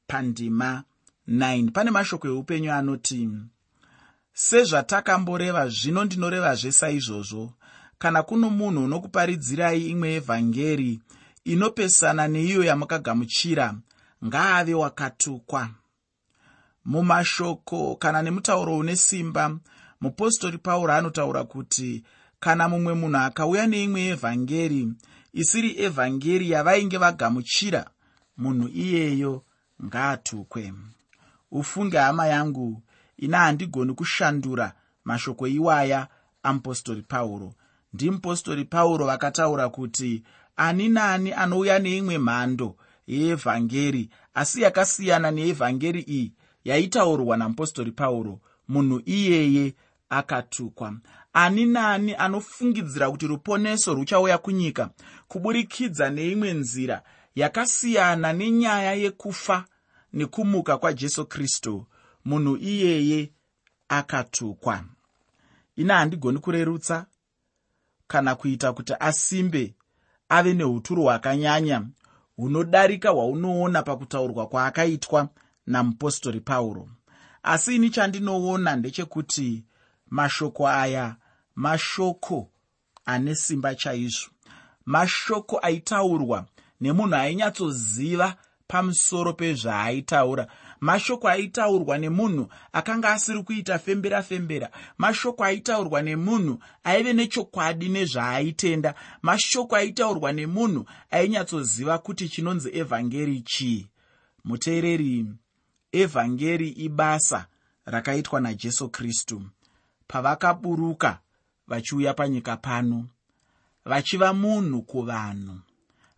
pandima 0.07 0.85
9 1.29 1.71
pane 1.71 1.91
mashoko 1.91 2.29
eupenyu 2.29 2.73
anoti 2.73 3.29
sezvatakamboreva 4.33 5.69
zvino 5.69 6.05
ndinorevazve 6.05 6.73
saizvozvo. 6.73 7.53
Kana 7.99 8.23
kuno 8.23 8.51
munhu 8.51 8.85
unokuparidzirai 8.85 9.87
imwe 9.87 10.15
evhangeri 10.15 11.01
inopesana 11.45 12.29
neiyo 12.29 12.65
yamakagamuchira 12.65 13.75
ngaave 14.25 14.75
wakatukwa. 14.75 15.71
Mumashoko 16.85 17.97
kana 17.97 18.23
nemutauro 18.23 18.79
une 18.79 18.97
simba 18.97 19.59
mupostori 20.01 20.59
pauro 20.59 20.93
anotaura 20.93 21.45
kuti 21.45 22.05
kana 22.41 22.69
mumwe 22.69 22.95
munhu 22.95 23.19
akauya 23.19 23.67
neimwe 23.67 24.01
evhangeri 24.07 24.89
isiri 25.33 25.71
evhangeri 25.83 26.51
yavainge 26.51 26.99
vagamuchira 26.99 27.91
munhu 28.37 28.69
iyeyo 28.69 29.43
ngaatukwe. 29.85 30.73
Ufunge 31.51 31.99
hama 31.99 32.27
yangu 32.27 32.83
ina 33.19 33.39
handigoni 33.39 33.95
kushandura 33.95 34.73
mashoko 35.05 35.47
iwaya 35.49 36.09
amupostori 36.43 37.03
pauro. 37.03 37.55
Ndimupostori 37.93 38.65
pauro 38.65 39.07
vakataura 39.07 39.69
kuti 39.69 40.23
ani 40.57 40.89
naani 40.89 41.33
anouya 41.33 41.79
neimwe 41.79 42.19
mhando 42.19 42.77
yeevhangeri 43.07 44.11
asi 44.35 44.63
yakasiyana 44.63 45.31
neevhangeri 45.31 46.01
iyi 46.01 46.33
yaitaurwa 46.65 47.37
namupostori 47.37 47.93
pauro 47.93 48.41
munhu 48.69 49.03
iyeye 49.07 49.75
akatukwa. 50.11 50.95
Ani 51.33 51.65
naani 51.67 52.15
anofungidzira 52.15 53.11
kuti 53.11 53.27
ruponeso 53.27 53.95
ruchauya 53.95 54.39
kunyika 54.39 54.91
kuburikidza 55.29 56.11
neimwe 56.11 56.53
nzira 56.53 57.03
yakasiyana 57.35 58.33
nenyaya 58.33 58.95
yekufa 58.95 59.65
nekumuka 60.13 60.79
kwajesu 60.79 61.27
kristu. 61.27 61.87
Munhu 62.25 62.57
iyeye 62.57 63.33
akatukwa. 63.89 64.85
Ina 65.77 65.97
handigoni 65.97 66.39
kurerutsa 66.39 67.07
kana 68.09 68.35
kuita 68.35 68.73
kuti 68.73 68.93
asimbe 69.01 69.75
ave 70.29 70.55
neuturu 70.55 71.03
hwakanyanya 71.03 71.87
hunodarika 72.37 73.11
hwaunoona 73.11 73.83
pakutaurwa 73.83 74.47
kwaakaitwa 74.47 75.29
namupostori 75.67 76.41
pauro. 76.41 76.89
Asi 77.43 77.77
ini 77.77 77.91
chandinoona 77.91 78.77
ndechekuti 78.77 79.65
mashoko 80.11 80.69
aya 80.69 81.17
mashoko 81.55 82.49
ane 83.05 83.35
simba 83.35 83.75
chaizvo 83.75 84.31
mashoko 84.87 85.59
aitaurwa 85.59 86.47
nemunhu 86.81 87.15
ainyatsoziva 87.15 88.37
pamusoro 88.69 89.33
pezvaaitaura 89.33 90.47
mashoko 90.81 91.29
aitaurwa 91.29 91.99
nemunhu 91.99 92.49
akanga 92.73 93.13
asiri 93.13 93.43
kuita 93.43 93.79
fembera 93.79 94.23
fembera 94.23 94.71
mashoko 94.99 95.45
aitaurwa 95.45 96.03
nemunhu 96.03 96.59
aive 96.85 97.13
nechokwadi 97.13 97.89
nezvaaitenda 97.89 98.95
mashoko 99.23 99.77
aitaurwa 99.77 100.33
nemunhu 100.33 100.85
ainyatsoziva 101.11 101.99
kuti 101.99 102.29
chinonzi 102.29 102.71
evhangeri 102.79 103.41
chii. 103.41 103.87
Muteereri 104.45 105.27
evhangeri 105.93 106.69
ibasa 106.69 107.47
rakaitwa 107.85 108.41
najesu 108.41 108.89
kristu 108.89 109.43
pavakaburuka 110.11 111.19
vachiuya 111.69 112.15
panyika 112.15 112.57
pano. 112.57 113.09
Vachiva 113.85 114.33
munhu 114.35 114.83
kuvanhu. 114.83 115.61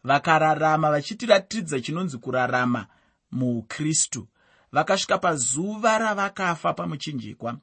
Vakararama 0.04 0.90
vachitiratidza 0.90 1.80
chinonzi 1.80 2.18
kurarama 2.18 2.86
muukristu 3.32 4.28
vakasvika 4.72 5.18
pazuva 5.18 5.98
ravakafa 5.98 6.72
pamuchinjikwa 6.74 7.58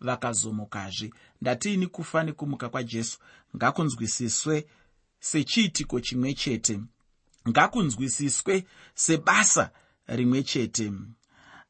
vakazomukazve. 0.00 1.10
Ndatiini 1.40 1.86
kufa 1.86 2.22
nekumuka 2.24 2.68
kwajesu? 2.68 3.18
Ngakunzwisiswe 3.56 4.66
sechiitiko 5.20 6.00
chimwe 6.00 6.34
chete. 6.34 6.80
Ngakunzwisiswe 7.48 8.64
sebasa 8.94 9.70
rimwe 10.06 10.42
chete. 10.42 10.92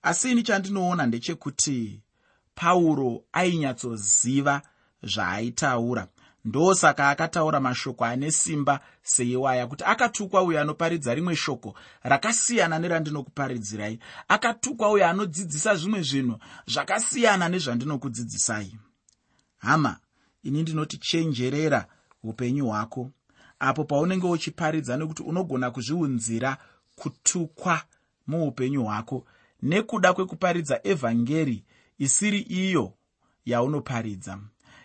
Asi 0.02 0.30
ini 0.30 0.42
chandinoona 0.42 1.06
ndechekuti 1.06 2.00
pauro 2.60 3.24
ainyatsoziva 3.32 4.62
zvaaitaura. 5.02 6.08
Ndosaka 6.44 7.08
akataura 7.08 7.60
mashoko 7.60 8.04
ane 8.04 8.30
simba 8.30 8.80
seiwaya 9.02 9.66
kuti 9.66 9.84
akatukwa 9.84 10.42
uyo 10.42 10.60
anoparidza 10.60 11.14
rimwe 11.14 11.36
shoko 11.36 11.74
rakasiyana 12.02 12.78
nerandinokuparidzirai 12.78 13.98
akatukwa 14.28 14.90
uyo 14.90 15.08
anodzidzisa 15.08 15.74
zvimwe 15.74 16.02
zvinhu 16.02 16.38
zvakasiyana 16.66 17.48
nezvandinokudzidzisai. 17.48 18.78
Hama 19.58 19.96
ini 20.42 20.62
ndinoti 20.62 20.98
chenjerera 20.98 21.86
upenyu 22.22 22.66
hwako. 22.66 23.10
Apo 23.58 23.84
paunenge 23.84 24.26
uchiparidza 24.26 24.96
nekuti 24.96 25.22
unogona 25.22 25.70
kuzviunzira 25.70 26.56
kutukwa 26.96 27.82
muupenyu 28.26 28.84
hwako 28.84 29.26
nekuda 29.62 30.12
kwekuparidza 30.12 30.80
evhangeri 30.84 31.64
isiri 32.00 32.38
iyo 32.40 32.92
yaunoparidza. 33.44 34.38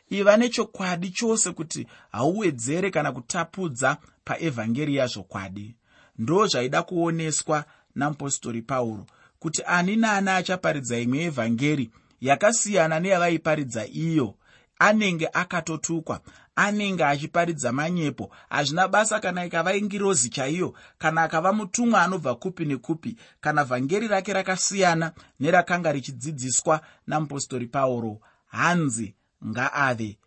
Iva 0.09 0.37
nechokwadi 0.37 1.09
chose 1.09 1.51
kuti 1.51 1.87
hauwedzere 2.11 2.91
kana 2.91 3.11
kutapudza 3.11 3.97
paevhangeri 4.23 4.95
yazvokwadi 4.95 5.75
ndo 6.17 6.47
zvaida 6.47 6.83
kuoneswa 6.83 7.65
namupostori 7.95 8.61
pauro 8.61 9.05
kuti 9.39 9.63
ani 9.65 9.95
naani 9.95 10.29
achaparidza 10.29 10.99
imwe 10.99 11.23
evhangeri 11.23 11.91
yakasiyana 12.21 12.99
neyavaiparidza 12.99 13.85
iyo 13.87 14.35
anenge 14.79 15.29
akatotukwa 15.33 16.21
anenge 16.55 17.05
achiparidza 17.05 17.71
manyepo. 17.71 18.31
Hazvina 18.49 18.87
basa 18.87 19.19
kana 19.19 19.45
ikava 19.45 19.75
ingirozi 19.75 20.29
chaiyo 20.29 20.73
kana 20.97 21.23
akava 21.23 21.53
mutumwa 21.53 22.01
anobva 22.03 22.35
kupi 22.35 22.65
nekupi 22.65 23.17
kana 23.41 23.63
vhangeri 23.63 24.07
rake 24.07 24.33
rakasiyana 24.33 25.11
nerakanga 25.39 25.91
richidzidziswa 25.91 26.81
namupostori 27.07 27.67
pauro. 27.67 28.19
Hanzi 28.47 29.15
ngaave 29.45 30.17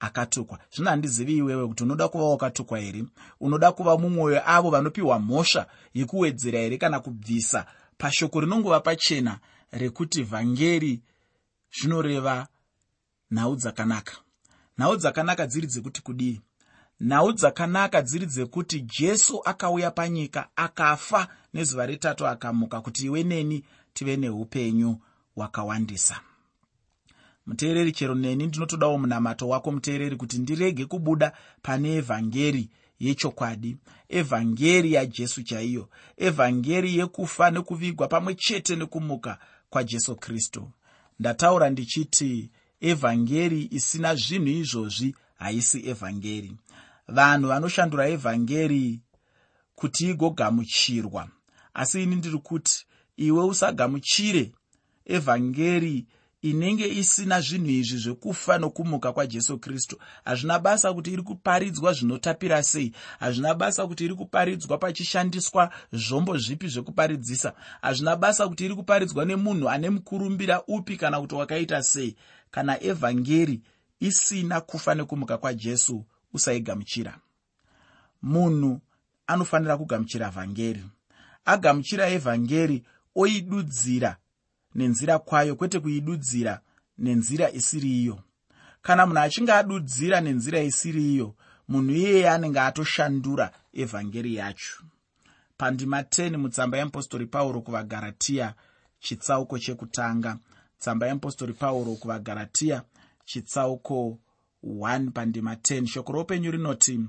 akatukwa. 0.00 0.58
Zvino 0.74 0.90
handizivi 0.90 1.36
iwewe 1.36 1.68
kuti 1.68 1.82
unoda 1.82 2.08
kuva 2.08 2.24
wakatukwa 2.24 2.78
here? 2.78 3.04
Unoda 3.40 3.72
kuva 3.72 3.98
mumwoyo 3.98 4.50
avo 4.50 4.70
vanopiwa 4.70 5.18
mhosva 5.18 5.66
yekuwedzera 5.94 6.58
here 6.58 6.78
kana 6.78 7.00
kubvisa 7.00 7.66
pashoko 7.98 8.40
rinongova 8.40 8.80
pachena 8.80 9.38
rekuti 9.72 10.22
vhangeri 10.22 11.00
zvinoreva 11.72 12.46
nhau 13.30 13.56
dzakanaka 13.56 14.12
nhau 14.78 14.96
dzakanaka 14.96 15.46
dziri 15.46 15.66
dzekuti 15.66 16.02
kudii? 16.02 16.40
Nhau 17.00 17.32
dzakanaka 17.32 18.02
dziri 18.02 18.26
dzekuti 18.26 18.80
jesu 18.80 19.42
akauya 19.44 19.90
panyika 19.90 20.48
akafa 20.56 21.28
nezuva 21.54 21.86
retatu 21.86 22.26
akamuka 22.26 22.80
kuti 22.80 23.06
iwe 23.06 23.22
neni 23.22 23.64
tive 23.94 24.16
neupenyu 24.16 24.98
hwakawandisa. 25.34 26.20
Muteereri 27.46 27.92
chero 27.92 28.14
neni 28.14 28.46
ndinotodawo 28.46 28.98
munamato 28.98 29.48
wako 29.48 29.72
muteereri 29.72 30.16
kuti 30.16 30.38
ndirege 30.38 30.84
kubuda 30.86 31.32
pane 31.62 31.94
evhangeri 31.94 32.70
yechokwadi 33.00 33.76
evhangeri 34.08 34.92
yajesu 34.92 35.42
chaiyo 35.42 35.88
evhangeri 36.16 36.98
yekufa 36.98 37.50
nekuvigwa 37.50 38.08
pamwe 38.08 38.34
chete 38.34 38.76
nekumuka 38.76 39.38
kwajesu 39.70 40.16
kristu. 40.16 40.70
Ndataura 41.20 41.70
ndichiti 41.70 42.50
evhangeri 42.90 43.68
isina 43.70 44.14
zvinhu 44.14 44.48
izvozvi 44.62 45.14
haisi 45.38 45.78
evhangeri. 45.92 46.52
Vanhu 47.08 47.48
vanoshandura 47.48 48.08
evhangeri 48.08 49.00
kuti 49.74 50.10
igogamuchirwa 50.10 51.28
asi 51.74 52.02
ini 52.02 52.16
ndiri 52.16 52.38
kuti 52.38 52.86
iwe 53.16 53.44
usagamuchire 53.44 54.52
evhangeri 55.04 56.06
inenge 56.42 56.88
isina 56.88 57.40
zvinhu 57.40 57.70
izvi 57.70 57.98
zvekufa 57.98 58.58
nokumuka 58.58 59.12
kwajesu 59.12 59.58
kristu. 59.58 59.98
Hazvina 60.24 60.58
basa 60.58 60.92
kuti 60.92 61.12
iri 61.12 61.22
kuparidzwa 61.22 61.92
zvinotapira 61.92 62.62
sei? 62.62 62.92
Hazvina 63.20 63.54
basa 63.54 63.86
kuti 63.86 64.04
iri 64.04 64.14
kuparidzwa 64.14 64.78
pachishandiswa 64.78 65.70
zvombo 65.92 66.38
zvipi 66.38 66.68
zvekuparidzisa? 66.68 67.52
Hazvina 67.82 68.16
basa 68.16 68.48
kuti 68.48 68.64
iri 68.64 68.74
kuparidzwa 68.74 69.24
nemunhu 69.24 69.68
ane 69.68 69.90
mukurumbira 69.90 70.62
upi 70.66 70.96
kana 70.96 71.20
kuti 71.20 71.34
wakaita 71.34 71.82
sei 71.82 72.16
kana 72.54 72.82
evhangeri 72.90 73.56
isina 74.00 74.60
kufa 74.60 74.94
nekumuka 74.94 75.38
kwajesu 75.38 76.04
usaigamuchira 76.34 77.18
munhu 78.22 78.80
anofanira 79.26 79.76
kugamuchira 79.76 80.30
vhangeri. 80.30 80.84
Agamuchira 81.44 82.08
evhangeri 82.08 82.82
oidudzira 83.14 84.16
nenzira 84.74 85.18
kwayo 85.18 85.56
kwete 85.56 85.80
kuidudzira 85.80 86.60
nenzira 86.98 87.50
isiri 87.50 88.02
iyo 88.02 88.18
kana 88.82 89.06
munhu 89.06 89.20
achinge 89.20 89.52
adudzira 89.52 90.20
nenzira 90.20 90.60
isiri 90.60 91.14
iyo 91.14 91.34
munhu 91.68 91.90
iyeye 91.90 92.30
anenge 92.30 92.60
atoshandura 92.60 93.52
evhangeri 93.72 94.34
yacho. 94.34 94.82
Pandima 95.56 96.00
10 96.00 96.36
mutsamba 96.36 96.76
yeapostori 96.78 97.26
pauro 97.26 97.60
kuvagaratiya 97.60 98.54
chitsauko 99.00 99.58
chekutanga 99.58 100.38
tsamba 100.82 101.06
yeapostori 101.06 101.52
pauro 101.52 101.94
kuvagaratiya 101.94 102.82
chitsauko 103.24 104.18
1 104.64 105.10
pandima 105.10 105.54
10 105.54 105.86
shoko 105.86 106.12
roupenyu 106.12 106.50
rinoti 106.50 107.00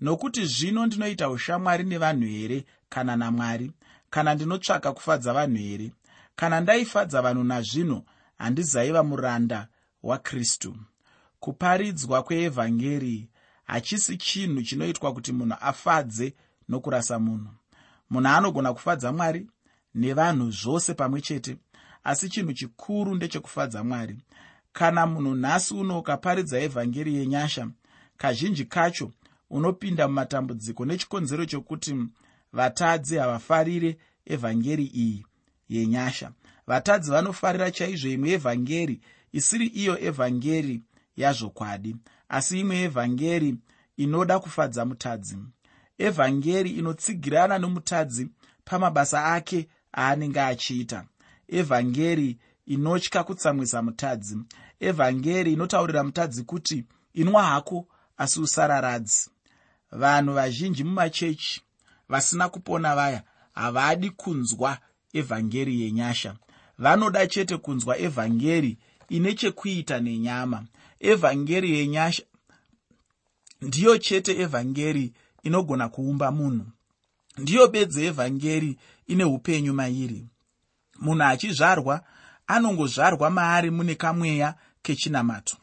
nokuti 0.00 0.46
zvino 0.46 0.86
ndinoita 0.86 1.30
ushamwari 1.30 1.84
nevanhu 1.84 2.26
here? 2.26 2.64
Kana 2.88 3.16
namwari? 3.16 3.72
Kana 4.10 4.34
ndinotsvaka 4.34 4.92
kufadza 4.92 5.32
vanhu 5.32 5.56
here? 5.56 5.92
Kana 6.36 6.60
ndaifadza 6.60 7.22
vanhu 7.22 7.44
nazvino 7.44 8.04
handizaiva 8.38 9.02
muranda 9.02 9.68
wakristu 10.02 10.76
kuparidzwa 11.40 12.22
kweevhangeri 12.22 13.28
hachisi 13.64 14.16
chinhu 14.16 14.62
chinoitwa 14.62 15.12
kuti 15.12 15.32
munhu 15.32 15.56
afadze 15.60 16.34
nokurasa 16.68 17.18
munhu. 17.18 17.50
Munhu 18.10 18.28
anogona 18.28 18.72
kufadza 18.72 19.12
mwari 19.12 19.50
nevanhu 19.94 20.50
zvose 20.50 20.94
pamwe 20.94 21.20
chete 21.20 21.56
asi 22.10 22.28
chinhu 22.28 22.52
chikuru 22.52 23.14
ndechekufadza 23.14 23.84
mwari 23.84 24.16
kana 24.72 25.06
munhu 25.06 25.34
nhasi 25.34 25.74
uno 25.74 25.98
ukaparidza 25.98 26.60
evhangeri 26.60 27.14
yenyasha 27.14 27.68
kazhinji 28.16 28.64
kacho 28.64 29.12
unopinda 29.50 30.08
mumatambudziko 30.08 30.84
nechikonzero 30.84 31.44
chokuti 31.44 31.96
vatadzi 32.52 33.16
havafarire 33.16 33.96
evhangeri 34.26 34.84
iyi 34.84 35.26
yenyasha. 35.68 36.32
Vatadzi 36.66 37.10
vanofarira 37.10 37.70
chaizvo 37.70 38.08
imwe 38.08 38.30
evhangeri 38.30 39.00
isiri 39.32 39.66
iyo 39.66 39.94
evhangeri 40.08 40.82
yazvokwadi 41.16 41.96
asi 42.28 42.60
imwe 42.60 42.76
evhangeri 42.82 43.56
inoda 43.96 44.38
kufadza 44.38 44.84
mutadzi. 44.84 45.36
Evhangeri 45.98 46.70
inotsigirana 46.70 47.58
nomutadzi 47.58 48.28
pamabasa 48.64 49.24
ake 49.24 49.68
aanenge 49.96 50.40
achiita 50.40 51.04
evhangeri 51.48 52.38
inotya 52.66 53.24
kutsamwisa 53.24 53.82
mutadzi. 53.82 54.38
Evhangeri 54.80 55.52
inotaurira 55.52 56.04
mutadzi 56.04 56.42
kuti 56.42 56.84
inwa 57.14 57.42
hako 57.42 57.86
asi 58.16 58.40
usararadzi 58.40 59.30
vanhu 59.92 60.32
vazhinji 60.34 60.84
mumachechi 60.84 61.62
vasina 62.08 62.48
kupona 62.48 62.96
vaya 62.96 63.22
havadi 63.54 64.10
kunzwa 64.10 64.78
evhangeri 65.12 65.80
yenyasha. 65.82 66.36
Vanoda 66.78 67.26
chete 67.26 67.56
kunzwa 67.56 67.98
evhangeri 67.98 68.78
ine 69.08 69.34
chekuita 69.34 70.00
nenyama. 70.00 70.64
Evhangeri 71.00 71.70
yenyasha 71.78 72.22
ndiyo 73.60 73.98
chete 73.98 74.40
evhangeri 74.40 75.12
inogona 75.42 75.88
kuumba 75.88 76.30
munhu. 76.30 76.66
Ndiyo 77.38 77.68
bedzi 77.68 78.04
evhangeri 78.04 78.78
ine 79.06 79.24
upenyu 79.24 79.74
mairi 79.74 80.26
munhu 80.98 81.22
achizvarwa 81.24 82.02
anongozvarwa 82.46 83.30
maari 83.30 83.70
mune 83.70 83.94
kamweya 83.94 84.54
kechinamato. 84.82 85.56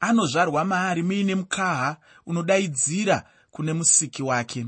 Anozvarwa 0.00 0.64
maari 0.64 1.02
muine 1.02 1.34
mukaha 1.34 1.96
unodaidzira 2.26 3.24
kune 3.50 3.72
musiki 3.72 4.22
wake. 4.22 4.66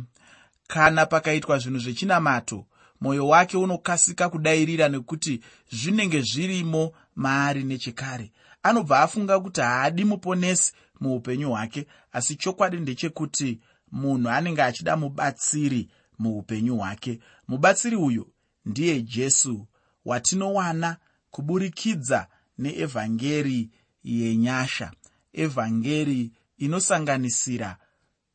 Kana 0.66 1.06
pakaitwa 1.06 1.58
zvinhu 1.58 1.78
zvechinamato 1.78 2.66
mwoyo 3.00 3.28
wake 3.28 3.56
unokasika 3.56 4.28
kudayirira 4.28 4.88
nekuti 4.88 5.40
zvinenge 5.72 6.20
zvirimo 6.20 6.92
maari 7.14 7.64
nechekare. 7.64 8.32
Anobva 8.62 9.00
afunga 9.00 9.40
kuti 9.40 9.60
haadi 9.60 10.04
muponesi 10.04 10.72
muupenyu 11.00 11.50
hwake 11.50 11.86
asi 12.12 12.36
chokwadi 12.36 12.76
ndechekuti 12.76 13.60
munhu 13.92 14.28
anenge 14.30 14.62
achida 14.62 14.96
mubatsiri 14.96 15.88
muupenyu 16.18 16.76
hwake. 16.76 17.20
Mubatsiri 17.48 17.96
uyu 17.96 18.32
ndiye 18.70 19.02
jesu 19.02 19.66
watinowana 20.04 20.96
kuburikidza 21.30 22.26
neevhangeri 22.58 23.70
yenyasha. 24.04 24.92
Evhangeri 25.32 26.32
inosanganisira 26.58 27.76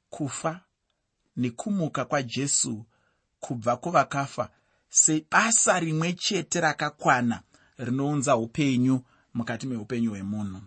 kufa 0.10 0.62
nekumuka 1.38 2.06
kwajesu 2.06 2.86
kubva 3.40 3.78
kuvakafa 3.78 4.50
sebasa 4.90 5.80
rimwe 5.80 6.14
chete 6.14 6.62
rakakwana 6.62 7.42
rinounza 7.78 8.38
upenyu 8.38 9.02
mukati 9.34 9.68
meupenyu 9.68 10.10
hwemunhu. 10.10 10.62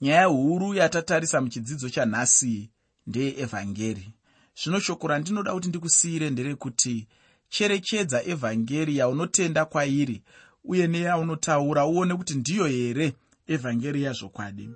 Nyaya 0.00 0.26
huru 0.26 0.74
yatatarisa 0.74 1.40
muchidzidzo 1.40 1.90
chanhasi 1.90 2.70
ndeyeevhangeri 3.06 4.14
zvino 4.62 4.80
shoko 4.80 5.08
randinoda 5.08 5.52
kuti 5.54 5.68
ndikusiyire 5.68 6.30
nderekuti 6.30 7.08
cherechedza 7.54 8.18
evhangeri 8.32 8.96
yaunotenda 8.96 9.64
kwairi 9.64 10.22
uye 10.64 10.86
neyaunotaura 10.86 11.86
uone 11.86 12.14
kuti 12.16 12.34
ndiyo 12.34 12.66
here 12.66 13.12
evhangeri 13.46 14.02
yazvokwadi 14.02 14.70